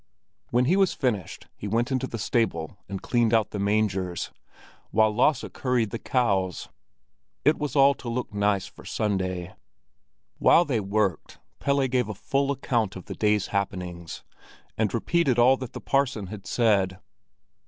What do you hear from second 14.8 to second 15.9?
repeated all that the